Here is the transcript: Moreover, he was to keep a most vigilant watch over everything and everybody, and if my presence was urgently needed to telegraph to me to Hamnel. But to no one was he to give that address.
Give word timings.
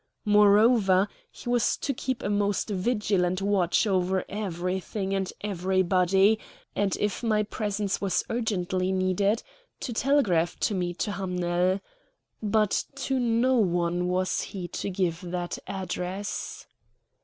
Moreover, 0.25 1.07
he 1.29 1.47
was 1.47 1.77
to 1.77 1.93
keep 1.93 2.23
a 2.23 2.29
most 2.31 2.71
vigilant 2.71 3.39
watch 3.39 3.85
over 3.85 4.25
everything 4.27 5.13
and 5.13 5.31
everybody, 5.41 6.39
and 6.75 6.97
if 6.99 7.21
my 7.21 7.43
presence 7.43 8.01
was 8.01 8.23
urgently 8.27 8.91
needed 8.91 9.43
to 9.81 9.93
telegraph 9.93 10.59
to 10.61 10.73
me 10.73 10.95
to 10.95 11.11
Hamnel. 11.11 11.81
But 12.41 12.83
to 12.95 13.19
no 13.19 13.57
one 13.57 14.07
was 14.07 14.41
he 14.41 14.67
to 14.69 14.89
give 14.89 15.21
that 15.21 15.59
address. 15.67 16.65